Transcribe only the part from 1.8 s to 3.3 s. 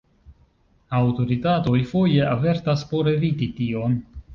foje avertas por